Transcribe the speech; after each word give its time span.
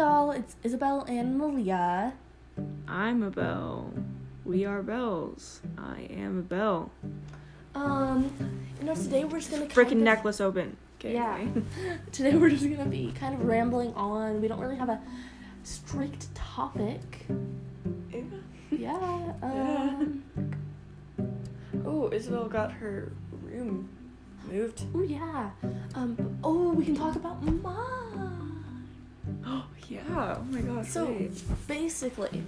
y'all, 0.00 0.30
it's 0.30 0.56
Isabel 0.62 1.04
and 1.08 1.36
Malia. 1.36 2.14
I'm 2.88 3.22
a 3.22 3.28
bell. 3.30 3.92
We 4.46 4.64
are 4.64 4.82
bells. 4.82 5.60
I 5.76 6.08
am 6.10 6.38
a 6.38 6.42
bell. 6.42 6.90
Um, 7.74 8.32
you 8.78 8.86
know, 8.86 8.94
today 8.94 9.24
we're 9.24 9.40
just 9.40 9.50
gonna 9.50 9.66
kind 9.66 9.72
Freaking 9.88 9.98
of- 9.98 9.98
necklace 9.98 10.40
open. 10.40 10.78
Okay. 10.98 11.12
Yeah. 11.12 11.46
Today 12.12 12.34
we're 12.34 12.48
just 12.48 12.64
gonna 12.64 12.88
be 12.88 13.12
kind 13.12 13.34
of 13.34 13.44
rambling 13.44 13.92
on. 13.92 14.40
We 14.40 14.48
don't 14.48 14.58
really 14.60 14.76
have 14.76 14.88
a 14.88 15.00
strict 15.64 16.34
topic. 16.34 17.26
Yeah. 18.70 19.32
Um. 19.42 20.22
Oh, 21.84 22.08
Isabel 22.12 22.48
got 22.48 22.70
her 22.72 23.12
room 23.42 23.88
moved. 24.50 24.84
Oh 24.94 25.02
yeah. 25.02 25.50
Um. 25.94 26.38
Oh, 26.42 26.70
we 26.72 26.84
can 26.86 26.94
talk 26.94 27.16
about 27.16 27.42
mom. 27.42 27.99
Oh 29.90 29.94
yeah. 29.94 30.36
Oh 30.38 30.42
my 30.44 30.60
god. 30.60 30.86
So 30.86 31.06
wait. 31.06 31.42
basically, 31.66 32.42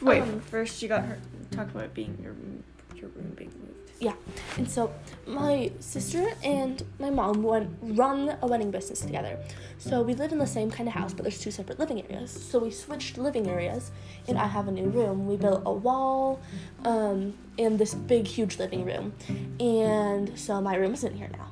Wait. 0.00 0.22
um, 0.22 0.40
first, 0.40 0.82
you 0.82 0.88
got 0.88 1.04
her. 1.04 1.18
Talk 1.50 1.70
about 1.70 1.94
being 1.94 2.18
your 2.22 2.32
room, 2.32 2.64
your 2.94 3.08
room 3.10 3.32
being 3.36 3.52
moved. 3.60 3.70
Yeah, 4.00 4.14
and 4.58 4.68
so 4.68 4.92
my 5.26 5.70
sister 5.78 6.26
and 6.42 6.82
my 6.98 7.10
mom 7.10 7.42
went 7.42 7.76
run 7.80 8.36
a 8.42 8.46
wedding 8.46 8.72
business 8.72 9.00
together. 9.00 9.38
So 9.78 10.02
we 10.02 10.14
live 10.14 10.32
in 10.32 10.38
the 10.38 10.46
same 10.46 10.70
kind 10.70 10.88
of 10.88 10.94
house, 10.94 11.14
but 11.14 11.22
there's 11.22 11.40
two 11.40 11.52
separate 11.52 11.78
living 11.78 12.02
areas. 12.10 12.30
So 12.32 12.58
we 12.58 12.70
switched 12.70 13.18
living 13.18 13.48
areas, 13.48 13.92
and 14.26 14.36
I 14.36 14.46
have 14.46 14.66
a 14.66 14.72
new 14.72 14.88
room. 14.88 15.26
We 15.26 15.36
built 15.36 15.62
a 15.64 15.72
wall, 15.72 16.40
um, 16.84 17.34
and 17.56 17.78
this 17.78 17.94
big, 17.94 18.26
huge 18.26 18.58
living 18.58 18.84
room, 18.84 19.14
and 19.60 20.36
so 20.36 20.60
my 20.60 20.74
room 20.74 20.94
is 20.94 21.04
in 21.04 21.14
here 21.14 21.30
now. 21.32 21.48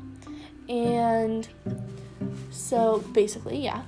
And 0.69 1.49
so 2.51 3.05
basically, 3.13 3.63
yeah. 3.63 3.83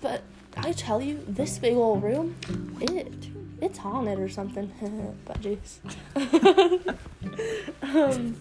But 0.00 0.22
I 0.56 0.72
tell 0.72 1.00
you, 1.00 1.24
this 1.28 1.58
big 1.58 1.74
old 1.74 2.02
room, 2.02 2.36
it 2.80 3.12
it's 3.60 3.78
haunted 3.78 4.18
or 4.18 4.28
something. 4.28 4.72
Budgies. 5.26 5.78
um, 7.82 8.36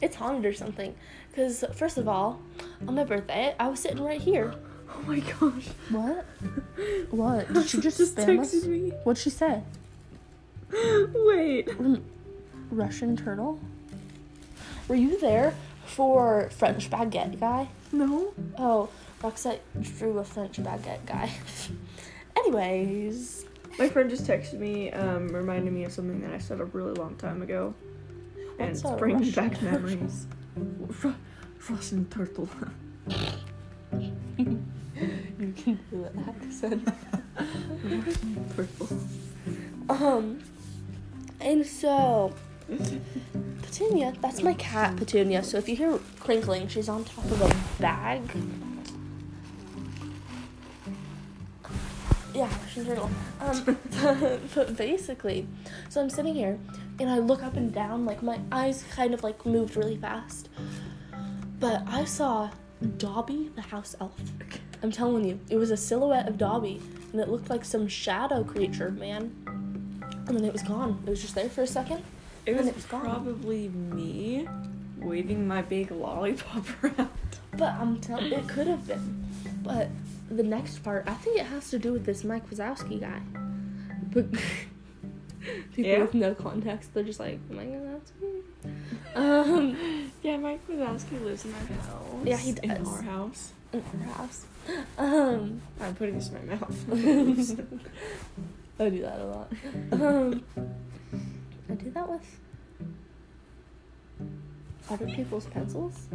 it's 0.00 0.16
haunted 0.16 0.46
or 0.46 0.54
something. 0.54 0.94
Cause 1.34 1.64
first 1.74 1.98
of 1.98 2.08
all, 2.08 2.40
on 2.86 2.94
my 2.94 3.04
birthday, 3.04 3.54
I 3.58 3.68
was 3.68 3.80
sitting 3.80 4.02
right 4.02 4.20
here. 4.20 4.54
Oh 4.88 5.02
my 5.02 5.20
gosh. 5.20 5.68
What? 5.90 6.26
What? 7.10 7.52
Did 7.52 7.68
she 7.68 7.80
just, 7.80 7.98
just 7.98 8.16
spam 8.16 8.40
us? 8.40 8.54
texted 8.54 8.66
me. 8.66 8.90
What'd 9.04 9.22
she 9.22 9.30
say? 9.30 9.62
Wait. 10.72 11.68
Russian 12.70 13.16
turtle? 13.16 13.60
Were 14.88 14.94
you 14.94 15.20
there 15.20 15.54
for 15.86 16.48
French 16.50 16.88
baguette 16.90 17.38
guy? 17.38 17.68
No. 17.92 18.32
Oh, 18.58 18.88
Roxette 19.20 19.60
drew 19.80 20.18
a 20.18 20.24
French 20.24 20.58
baguette 20.58 21.04
guy. 21.06 21.30
Anyways, 22.36 23.44
My 23.78 23.88
friend 23.88 24.08
just 24.08 24.24
texted 24.26 24.58
me, 24.58 24.90
um, 24.92 25.28
reminding 25.28 25.74
me 25.74 25.84
of 25.84 25.92
something 25.92 26.20
that 26.22 26.32
I 26.32 26.38
said 26.38 26.60
a 26.60 26.64
really 26.66 26.94
long 26.94 27.16
time 27.16 27.42
ago, 27.42 27.74
and 28.58 28.70
What's 28.70 28.82
it's 28.82 28.90
bringing 28.98 29.18
Russian 29.32 29.48
back 29.48 29.62
memories. 29.72 30.26
Ru- 30.56 31.14
Russian 31.68 32.06
turtle. 32.06 32.48
you 33.98 35.52
can 35.56 35.78
do 35.90 36.06
the 36.06 36.10
accent. 36.28 36.88
Russian 37.84 38.50
turtle. 38.56 38.88
Um, 39.90 40.42
and 41.40 41.66
so 41.66 42.32
Petunia, 43.62 44.14
that's 44.20 44.42
my 44.42 44.54
cat 44.54 44.96
Petunia. 44.96 45.42
So 45.42 45.58
if 45.58 45.68
you 45.68 45.76
hear 45.76 45.98
crinkling, 46.20 46.68
she's 46.68 46.88
on 46.88 47.04
top 47.04 47.24
of 47.26 47.42
a 47.42 47.82
bag. 47.82 48.22
Yeah, 52.40 52.48
Russian 52.62 52.86
turtle. 52.86 53.10
Um, 53.38 53.78
but 54.54 54.74
basically, 54.74 55.46
so 55.90 56.00
I'm 56.00 56.08
sitting 56.08 56.34
here 56.34 56.58
and 56.98 57.10
I 57.10 57.18
look 57.18 57.42
up 57.42 57.54
and 57.54 57.70
down, 57.70 58.06
like 58.06 58.22
my 58.22 58.38
eyes 58.50 58.82
kind 58.94 59.12
of 59.12 59.22
like 59.22 59.44
moved 59.44 59.76
really 59.76 59.98
fast. 59.98 60.48
But 61.58 61.82
I 61.86 62.06
saw 62.06 62.48
Dobby 62.96 63.50
the 63.54 63.60
house 63.60 63.94
elf. 64.00 64.14
I'm 64.82 64.90
telling 64.90 65.26
you, 65.26 65.38
it 65.50 65.56
was 65.56 65.70
a 65.70 65.76
silhouette 65.76 66.28
of 66.28 66.38
Dobby 66.38 66.80
and 67.12 67.20
it 67.20 67.28
looked 67.28 67.50
like 67.50 67.62
some 67.62 67.86
shadow 67.86 68.42
creature, 68.42 68.90
man. 68.90 69.34
And 70.26 70.34
then 70.38 70.42
it 70.42 70.52
was 70.54 70.62
gone. 70.62 71.02
It 71.06 71.10
was 71.10 71.20
just 71.20 71.34
there 71.34 71.50
for 71.50 71.60
a 71.60 71.66
second. 71.66 72.02
It 72.46 72.52
And 72.52 72.60
was 72.60 72.68
it 72.68 72.74
was 72.74 72.84
gone. 72.86 73.02
probably 73.02 73.68
me 73.68 74.48
waving 74.96 75.46
my 75.46 75.60
big 75.60 75.90
lollipop 75.90 76.64
around. 76.82 77.10
But 77.58 77.74
I'm 77.74 78.00
telling 78.00 78.32
it 78.32 78.48
could 78.48 78.66
have 78.66 78.86
been. 78.86 79.26
But 79.62 79.88
the 80.30 80.42
next 80.42 80.78
part, 80.82 81.04
I 81.08 81.14
think 81.14 81.38
it 81.38 81.46
has 81.46 81.70
to 81.70 81.78
do 81.78 81.92
with 81.92 82.04
this 82.06 82.24
Mike 82.24 82.48
Wazowski 82.50 83.00
guy. 83.00 83.20
But 84.12 84.30
people 85.74 85.90
Yeah? 85.90 86.00
with 86.02 86.14
no 86.14 86.34
context, 86.34 86.94
they're 86.94 87.02
just 87.04 87.20
like, 87.20 87.38
Mike 87.50 87.68
Wazowski. 87.68 88.42
Um, 89.16 89.76
Yeah, 90.22 90.36
Mike 90.36 90.60
Wazowski 90.68 91.22
lives 91.24 91.44
in 91.44 91.54
our 91.54 91.60
house. 91.60 92.04
Yeah, 92.24 92.36
he 92.36 92.52
does. 92.52 92.64
In 92.64 92.86
our 92.86 93.02
house. 93.02 93.52
in 93.72 93.82
our 94.06 94.14
house. 94.14 94.44
Um, 94.98 95.62
I'm 95.80 95.94
putting 95.94 96.16
this 96.16 96.28
in 96.28 96.46
my 96.46 96.54
mouth. 96.54 96.84
I 98.78 98.88
do 98.90 99.02
that 99.02 99.18
a 99.20 99.24
lot. 99.24 99.52
Um, 99.92 100.44
I 101.68 101.74
do 101.74 101.90
that 101.90 102.08
with 102.08 102.40
other 104.90 105.06
people's 105.06 105.46
pencils. 105.46 106.08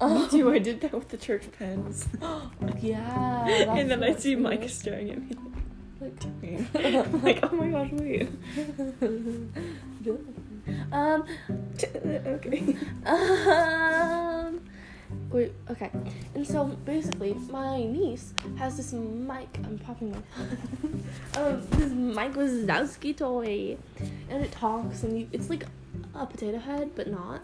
Me 0.00 0.28
too. 0.28 0.52
I 0.52 0.58
did 0.58 0.80
that 0.82 0.92
with 0.92 1.08
the 1.08 1.16
church 1.16 1.44
pens. 1.58 2.06
Yeah. 2.80 3.46
and 3.76 3.90
then 3.90 4.02
I 4.02 4.14
see 4.14 4.36
Mike 4.36 4.68
staring 4.68 5.10
at 5.10 5.22
me. 5.22 5.36
Like, 6.00 6.24
I'm 6.74 7.12
like, 7.22 7.38
oh 7.42 7.56
my 7.56 7.68
gosh, 7.68 7.90
wait. 7.92 8.28
um, 10.92 11.24
okay. 12.26 12.76
um, 13.06 14.60
wait, 15.30 15.52
okay. 15.70 15.90
And 16.34 16.46
so 16.46 16.64
basically, 16.84 17.34
my 17.48 17.78
niece 17.78 18.34
has 18.56 18.76
this 18.76 18.92
mic. 18.92 19.48
I'm 19.64 19.78
popping 19.78 20.10
my. 20.10 20.18
um, 21.40 21.62
this 21.70 21.92
Mike 21.92 22.34
Wazowski 22.34 23.16
toy, 23.16 23.78
and 24.28 24.44
it 24.44 24.52
talks, 24.52 25.04
and 25.04 25.18
you, 25.20 25.28
it's 25.32 25.48
like 25.48 25.64
a 26.14 26.26
potato 26.26 26.58
head, 26.58 26.90
but 26.94 27.06
not. 27.06 27.40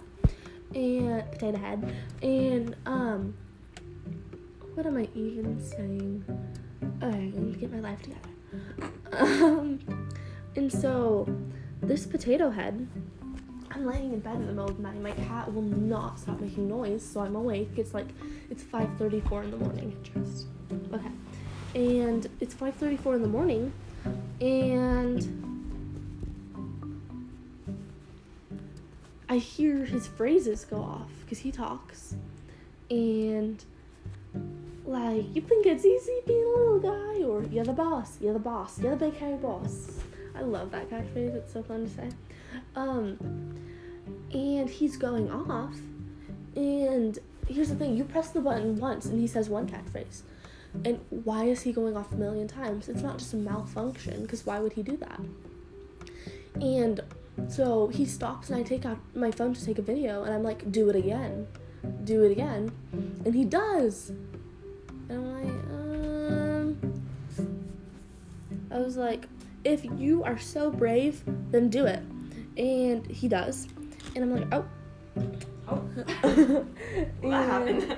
And 0.75 1.31
potato 1.33 1.59
head, 1.59 1.95
and 2.23 2.77
um, 2.87 3.35
what 4.75 4.87
am 4.87 4.97
I 4.97 5.09
even 5.15 5.61
saying? 5.61 6.25
Alright, 7.03 7.35
let 7.35 7.43
me 7.43 7.55
get 7.55 7.73
my 7.73 7.81
life 7.81 8.01
together. 8.03 8.29
Um, 9.13 9.81
and 10.55 10.73
so 10.73 11.29
this 11.83 12.07
potato 12.07 12.51
head 12.51 12.87
I'm 13.73 13.87
laying 13.87 14.13
in 14.13 14.21
bed 14.21 14.37
in 14.37 14.47
the 14.47 14.53
middle 14.53 14.69
of 14.69 14.77
the 14.77 14.83
night. 14.83 15.01
My 15.01 15.13
cat 15.13 15.53
will 15.53 15.63
not 15.63 16.19
stop 16.19 16.41
making 16.41 16.69
noise, 16.69 17.05
so 17.05 17.21
I'm 17.21 17.37
awake. 17.37 17.71
It's 17.77 17.95
like 17.95 18.09
it's 18.51 18.63
5:34 18.63 19.45
in 19.45 19.51
the 19.51 19.57
morning. 19.57 19.97
Just 20.03 20.47
okay, 20.93 21.11
and 21.75 22.27
it's 22.41 22.55
5:34 22.55 23.17
in 23.17 23.23
the 23.23 23.29
morning, 23.29 23.73
and 24.41 25.50
I 29.31 29.37
hear 29.37 29.85
his 29.85 30.09
phrases 30.09 30.65
go 30.65 30.79
off 30.79 31.09
because 31.21 31.39
he 31.39 31.53
talks, 31.53 32.17
and 32.91 33.65
like 34.85 35.25
you 35.37 35.41
think 35.41 35.67
it's 35.67 35.85
easy 35.85 36.19
being 36.27 36.43
a 36.43 36.59
little 36.59 36.81
guy, 36.81 37.23
or 37.23 37.45
you're 37.45 37.65
the 37.65 37.73
boss, 37.73 38.19
you're 38.21 38.33
the 38.33 38.41
boss, 38.41 38.81
you're 38.81 38.97
the 38.97 39.07
big 39.07 39.17
hairy 39.17 39.37
boss. 39.37 40.01
I 40.35 40.41
love 40.41 40.73
that 40.73 40.91
catchphrase. 40.91 41.37
It's 41.37 41.53
so 41.53 41.63
fun 41.63 41.85
to 41.85 41.95
say. 41.95 42.09
Um, 42.75 43.17
and 44.33 44.69
he's 44.69 44.97
going 44.97 45.31
off. 45.31 45.77
And 46.57 47.17
here's 47.47 47.69
the 47.69 47.77
thing: 47.77 47.97
you 47.97 48.03
press 48.03 48.31
the 48.31 48.41
button 48.41 48.81
once, 48.81 49.07
and 49.07 49.21
he 49.21 49.29
says 49.29 49.49
one 49.49 49.69
catchphrase. 49.69 50.23
And 50.85 50.99
why 51.11 51.45
is 51.45 51.63
he 51.63 51.73
going 51.73 51.97
off 51.97 52.11
a 52.11 52.17
million 52.17 52.49
times? 52.49 52.89
It's 52.89 53.03
not 53.03 53.19
just 53.19 53.33
a 53.33 53.37
malfunction, 53.37 54.23
because 54.23 54.45
why 54.45 54.59
would 54.59 54.73
he 54.73 54.83
do 54.83 54.97
that? 54.97 55.21
And 56.61 57.01
so 57.49 57.89
he 57.89 58.05
stops, 58.05 58.51
and 58.51 58.59
I 58.59 58.63
take 58.63 58.85
out 58.85 58.99
my 59.15 59.31
phone 59.31 59.55
to 59.55 59.65
take 59.65 59.79
a 59.79 59.83
video, 59.83 60.25
and 60.25 60.35
I'm 60.35 60.43
like, 60.43 60.71
"Do 60.71 60.89
it 60.89 60.97
again, 60.97 61.47
do 62.05 62.25
it 62.25 62.33
again," 62.33 62.73
and 63.25 63.35
he 63.35 63.45
does. 63.45 64.13
And 65.09 65.19
I'm 65.19 65.33
like, 65.35 65.55
um, 65.73 67.03
I 68.71 68.79
was 68.79 68.97
like, 68.97 69.27
if 69.65 69.85
you 69.99 70.23
are 70.23 70.39
so 70.39 70.71
brave, 70.71 71.23
then 71.51 71.69
do 71.69 71.85
it. 71.87 72.03
And 72.57 73.05
he 73.07 73.29
does. 73.29 73.67
And 74.15 74.25
I'm 74.25 74.37
like, 74.37 74.47
oh. 74.53 74.65
Oh. 75.69 75.85
And 77.23 77.33
happened? 77.33 77.97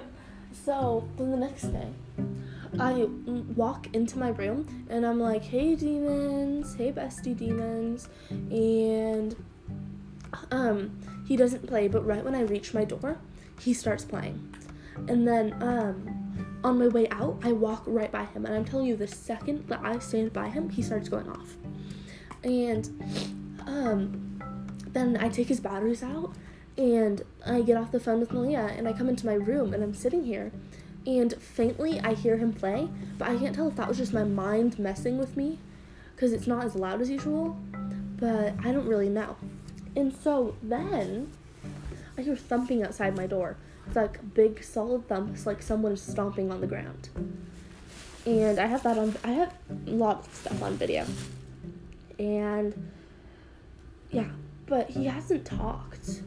So 0.64 1.08
then 1.16 1.30
the 1.30 1.36
next 1.36 1.64
day, 1.64 1.88
I 2.78 3.04
walk 3.54 3.88
into 3.94 4.18
my 4.18 4.30
room 4.30 4.86
and 4.88 5.04
I'm 5.04 5.20
like, 5.20 5.42
hey 5.42 5.74
demons, 5.74 6.74
hey 6.74 6.92
bestie 6.92 7.36
demons, 7.36 8.08
and 8.30 9.36
um, 10.50 10.98
he 11.26 11.36
doesn't 11.36 11.66
play, 11.66 11.88
but 11.88 12.04
right 12.06 12.24
when 12.24 12.34
I 12.34 12.42
reach 12.42 12.72
my 12.72 12.84
door, 12.84 13.18
he 13.60 13.74
starts 13.74 14.04
playing, 14.04 14.54
and 15.08 15.26
then 15.28 15.54
um, 15.62 16.58
on 16.64 16.78
my 16.78 16.88
way 16.88 17.08
out, 17.10 17.38
I 17.42 17.52
walk 17.52 17.82
right 17.86 18.10
by 18.10 18.24
him, 18.24 18.46
and 18.46 18.54
I'm 18.54 18.64
telling 18.64 18.86
you, 18.86 18.96
the 18.96 19.06
second 19.06 19.68
that 19.68 19.80
I 19.82 19.98
stand 19.98 20.32
by 20.32 20.48
him, 20.48 20.70
he 20.70 20.82
starts 20.82 21.08
going 21.08 21.28
off. 21.28 21.56
And 22.44 22.88
um, 23.66 24.40
then 24.88 25.16
I 25.20 25.28
take 25.28 25.48
his 25.48 25.60
batteries 25.60 26.02
out, 26.02 26.32
and 26.76 27.22
I 27.44 27.62
get 27.62 27.76
off 27.76 27.90
the 27.92 28.00
phone 28.00 28.20
with 28.20 28.32
Malia, 28.32 28.72
and 28.76 28.88
I 28.88 28.92
come 28.92 29.08
into 29.08 29.26
my 29.26 29.34
room, 29.34 29.74
and 29.74 29.82
I'm 29.82 29.94
sitting 29.94 30.24
here, 30.24 30.52
and 31.06 31.34
faintly 31.34 32.00
I 32.00 32.14
hear 32.14 32.36
him 32.36 32.52
play, 32.52 32.88
but 33.18 33.28
I 33.28 33.36
can't 33.36 33.54
tell 33.54 33.68
if 33.68 33.76
that 33.76 33.88
was 33.88 33.98
just 33.98 34.12
my 34.12 34.24
mind 34.24 34.78
messing 34.78 35.18
with 35.18 35.36
me, 35.36 35.58
because 36.14 36.32
it's 36.32 36.46
not 36.46 36.64
as 36.64 36.74
loud 36.74 37.00
as 37.00 37.10
usual, 37.10 37.58
but 38.16 38.54
I 38.64 38.72
don't 38.72 38.86
really 38.86 39.08
know. 39.08 39.36
And 39.96 40.14
so 40.14 40.56
then 40.62 41.32
I 42.16 42.22
hear 42.22 42.36
thumping 42.36 42.82
outside 42.82 43.16
my 43.16 43.26
door. 43.26 43.56
It's 43.86 43.96
like 43.96 44.34
big 44.34 44.62
solid 44.62 45.08
thumps, 45.08 45.44
like 45.44 45.62
someone 45.62 45.92
is 45.92 46.02
stomping 46.02 46.50
on 46.52 46.60
the 46.60 46.66
ground. 46.66 47.08
And 48.24 48.60
I 48.60 48.66
have 48.66 48.84
that 48.84 48.96
on. 48.96 49.16
I 49.24 49.32
have 49.32 49.52
a 49.86 49.90
lot 49.90 50.26
of 50.26 50.34
stuff 50.34 50.62
on 50.62 50.74
video. 50.74 51.04
And 52.18 52.90
yeah, 54.12 54.28
but 54.66 54.90
he 54.90 55.06
hasn't 55.06 55.44
talked 55.44 56.22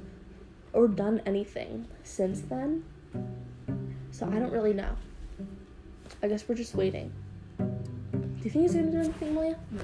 or 0.73 0.89
done 0.89 1.21
anything 1.25 1.87
since 2.03 2.41
then. 2.41 2.83
So 4.15 4.25
I 4.27 4.39
don't 4.39 4.53
really 4.53 4.71
know. 4.71 4.95
I 6.23 6.29
guess 6.29 6.47
we're 6.47 6.55
just 6.55 6.73
waiting. 6.73 7.11
Do 7.57 7.65
you 8.43 8.49
think 8.49 8.63
he's 8.63 8.73
gonna 8.73 8.89
do 8.89 8.99
anything, 8.99 9.33
Malia? 9.33 9.57
No. 9.71 9.81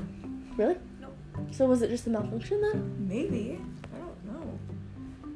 Really? 0.55 0.77
Nope. 1.01 1.13
So 1.51 1.65
was 1.65 1.81
it 1.81 1.89
just 1.89 2.07
a 2.07 2.11
malfunction 2.11 2.61
then? 2.61 3.07
Maybe. 3.09 3.59
I 3.93 3.97
don't 3.97 4.25
know. 4.25 4.59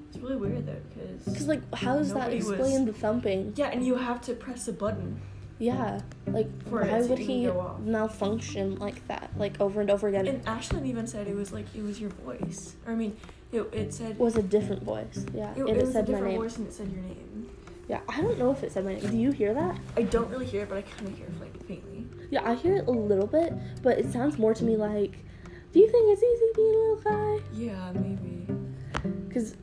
It's 0.07 0.17
really 0.19 0.37
weird 0.37 0.65
though, 0.65 0.77
because. 0.93 1.25
Because 1.25 1.47
like, 1.49 1.61
how 1.75 1.97
does 1.97 2.13
that 2.13 2.19
Nobody 2.31 2.37
was- 2.37 2.51
explain 2.51 2.85
the 2.85 2.93
thumping? 2.93 3.51
Yeah, 3.57 3.67
and 3.67 3.85
you 3.85 3.95
have 3.95 4.21
to 4.21 4.33
press 4.33 4.65
a 4.69 4.73
button. 4.73 5.19
Yeah, 5.59 5.99
like 6.27 6.47
For 6.69 6.85
why 6.85 7.01
would 7.01 7.19
he 7.19 7.49
malfunction 7.83 8.75
like 8.77 9.05
that, 9.09 9.29
like 9.37 9.59
over 9.59 9.81
and 9.81 9.89
over 9.89 10.07
again? 10.07 10.25
And 10.27 10.45
Ashlyn 10.45 10.85
even 10.85 11.05
said 11.05 11.27
it 11.27 11.35
was 11.35 11.51
like 11.51 11.65
it 11.75 11.83
was 11.83 11.99
your 11.99 12.11
voice. 12.11 12.75
Or 12.85 12.93
I 12.93 12.95
mean, 12.95 13.17
it, 13.51 13.61
it 13.73 13.93
said. 13.93 14.17
was 14.17 14.37
a 14.37 14.41
different 14.41 14.83
voice. 14.83 15.25
Yeah, 15.33 15.51
it, 15.51 15.59
it 15.61 15.67
it, 15.69 15.75
was 15.77 15.89
a 15.89 15.91
said 15.93 16.05
my 16.07 16.13
different 16.13 16.27
name. 16.33 16.41
voice 16.41 16.57
and 16.57 16.67
it 16.67 16.73
said 16.73 16.91
your 16.91 17.01
name. 17.03 17.34
Yeah, 17.87 17.99
I 18.09 18.21
don't 18.21 18.39
know 18.39 18.51
if 18.51 18.63
it 18.63 18.71
said 18.71 18.83
my 18.85 18.95
name. 18.95 19.09
Do 19.11 19.17
you 19.17 19.31
hear 19.31 19.53
that? 19.53 19.77
I 19.95 20.03
don't 20.03 20.29
really 20.29 20.45
hear 20.45 20.63
it, 20.63 20.69
but 20.69 20.77
I 20.79 20.81
kind 20.81 21.07
of 21.09 21.17
hear 21.17 21.27
it 21.27 21.39
like 21.39 21.65
faintly. 21.67 22.05
Yeah, 22.31 22.41
I 22.43 22.55
hear 22.55 22.77
it 22.77 22.87
a 22.87 22.91
little 22.91 23.27
bit, 23.27 23.53
but 23.83 23.99
it 23.99 24.11
sounds 24.11 24.39
more 24.39 24.53
to 24.55 24.63
me 24.63 24.75
like, 24.75 25.17
"Do 25.71 25.79
you 25.79 25.89
think 25.89 26.11
it's 26.11 26.23
easy 26.23 26.45
being 26.55 26.73
a 26.73 26.77
little 26.77 27.01
guy?" 27.37 27.43
Yeah, 27.53 27.91
maybe. 27.93 28.47
Cause, 29.31 29.55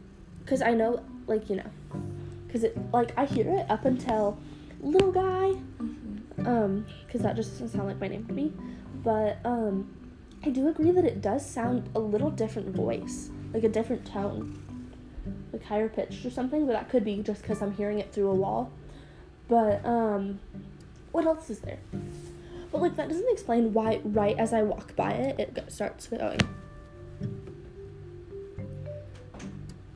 cause 0.46 0.62
I 0.62 0.72
know, 0.72 1.02
like 1.26 1.50
you 1.50 1.56
know, 1.56 1.70
cause 2.50 2.62
it 2.62 2.76
like 2.92 3.12
I 3.18 3.24
hear 3.24 3.48
it 3.48 3.68
up 3.70 3.84
until 3.86 4.38
little 4.80 5.10
guy, 5.12 5.54
Mm-hmm. 5.80 6.46
um, 6.46 6.86
cause 7.10 7.22
that 7.22 7.34
just 7.36 7.52
doesn't 7.52 7.70
sound 7.70 7.88
like 7.88 8.00
my 8.00 8.08
name 8.08 8.24
to 8.26 8.32
me. 8.32 8.52
But 9.02 9.38
um, 9.44 9.92
I 10.44 10.50
do 10.50 10.68
agree 10.68 10.92
that 10.92 11.04
it 11.04 11.20
does 11.20 11.44
sound 11.44 11.88
a 11.96 11.98
little 11.98 12.30
different 12.30 12.68
voice, 12.74 13.30
like 13.52 13.64
a 13.64 13.68
different 13.68 14.06
tone, 14.06 14.61
like 15.52 15.64
higher 15.64 15.88
pitched 15.88 16.24
or 16.24 16.30
something. 16.30 16.66
But 16.66 16.72
that 16.72 16.88
could 16.88 17.04
be 17.04 17.22
just 17.22 17.42
because 17.42 17.62
I'm 17.62 17.72
hearing 17.72 17.98
it 17.98 18.12
through 18.12 18.30
a 18.30 18.34
wall. 18.34 18.70
But 19.48 19.84
um, 19.84 20.40
what 21.12 21.26
else 21.26 21.50
is 21.50 21.60
there? 21.60 21.78
But 22.70 22.80
like 22.80 22.96
that 22.96 23.08
doesn't 23.08 23.30
explain 23.30 23.72
why 23.72 24.00
right 24.04 24.38
as 24.38 24.52
I 24.52 24.62
walk 24.62 24.96
by 24.96 25.12
it, 25.12 25.38
it 25.38 25.72
starts 25.72 26.06
going. 26.06 26.40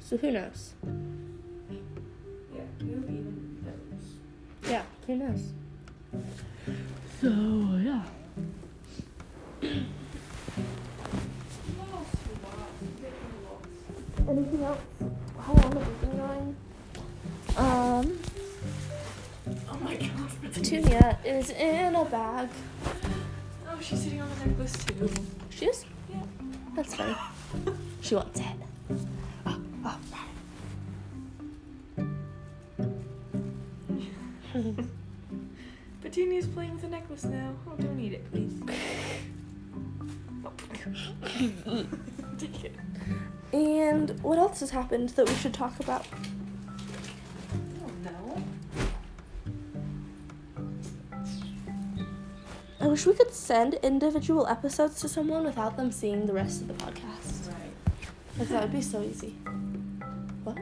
So 0.00 0.16
who 0.16 0.30
knows? 0.30 0.74
Yeah, 2.54 2.60
who 2.80 2.86
even 2.86 3.64
knows? 3.64 4.70
Yeah, 4.70 4.82
who 5.06 5.16
knows? 5.16 5.52
So 7.20 7.28
yeah. 7.82 8.02
Petunia 21.06 21.38
is 21.38 21.50
in 21.50 21.94
a 21.94 22.04
bag. 22.04 22.48
Oh, 23.68 23.78
she's 23.80 24.02
sitting 24.02 24.20
on 24.20 24.28
the 24.28 24.46
necklace 24.46 24.84
too. 24.84 25.08
She 25.50 25.66
is? 25.66 25.84
Yeah. 26.10 26.22
That's 26.74 26.94
funny. 26.94 27.16
She 28.00 28.14
wants 28.14 28.38
it. 28.38 28.46
Oh, 29.46 29.60
oh. 29.84 29.98
Petunia's 36.02 36.46
playing 36.46 36.72
with 36.72 36.82
the 36.82 36.88
necklace 36.88 37.24
now. 37.24 37.52
Oh, 37.66 37.74
don't 37.76 37.98
eat 37.98 38.12
it, 38.12 38.30
please. 38.30 38.62
Take 42.38 42.64
it. 42.64 42.74
and 43.52 44.10
what 44.22 44.38
else 44.38 44.60
has 44.60 44.70
happened 44.70 45.08
that 45.10 45.28
we 45.28 45.34
should 45.34 45.52
talk 45.52 45.80
about? 45.80 46.06
Wish 52.96 53.04
we 53.04 53.12
could 53.12 53.34
send 53.34 53.74
individual 53.82 54.46
episodes 54.46 55.02
to 55.02 55.06
someone 55.06 55.44
without 55.44 55.76
them 55.76 55.92
seeing 55.92 56.24
the 56.24 56.32
rest 56.32 56.62
of 56.62 56.68
the 56.68 56.72
podcast. 56.72 57.46
Right. 57.46 57.74
Like 58.38 58.48
that 58.48 58.62
would 58.62 58.72
be 58.72 58.80
so 58.80 59.02
easy. 59.02 59.36
What? 60.44 60.56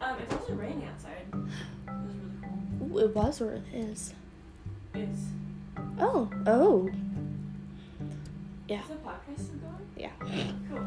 Um, 0.00 0.16
it's 0.22 0.32
also 0.32 0.52
raining 0.52 0.86
outside. 0.86 1.26
It 1.32 1.34
was 1.34 2.14
really 2.14 2.88
cool. 2.88 2.98
It 3.00 3.16
was 3.16 3.40
or 3.40 3.54
it 3.54 3.64
is. 3.74 4.14
It's. 4.94 5.22
Oh, 5.98 6.30
oh, 6.46 6.88
Yeah. 8.68 8.80
Is 8.82 8.86
the 8.90 8.94
podcast 8.94 9.40
still 9.40 9.56
going? 9.56 9.88
yeah. 9.96 10.10
Cool. 10.70 10.86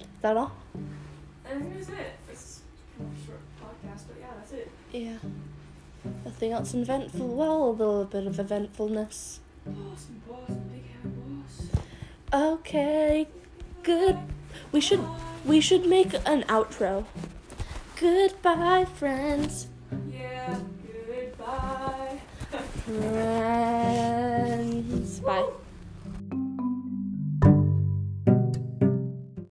Is 0.00 0.06
that 0.20 0.36
all? 0.36 0.52
I 1.46 1.54
think 1.54 1.72
that's 1.76 1.88
it. 1.88 2.12
It's 2.30 2.60
kind 2.98 3.10
of 3.10 3.22
a 3.22 3.26
short 3.26 3.40
podcast, 3.58 4.02
but 4.06 4.16
yeah, 4.20 4.26
that's 4.36 4.52
it. 4.52 4.70
Yeah. 4.92 5.16
Nothing 6.32 6.52
else 6.52 6.72
eventful. 6.72 7.28
Well, 7.28 7.68
a 7.68 7.70
little 7.72 8.04
bit 8.06 8.26
of 8.26 8.40
eventfulness. 8.40 9.40
Boss, 9.66 10.06
boss, 10.26 10.48
big 10.72 10.86
head 10.90 11.12
boss. 11.14 11.66
Okay, 12.32 13.28
good. 13.82 14.16
We 14.72 14.80
should 14.80 15.04
we 15.44 15.60
should 15.60 15.84
make 15.84 16.14
an 16.24 16.44
outro. 16.44 17.04
Goodbye, 18.00 18.86
friends. 18.86 19.66
Yeah, 20.10 20.58
goodbye. 21.06 22.18
Friends. 22.86 24.40
Bye. 25.20 25.50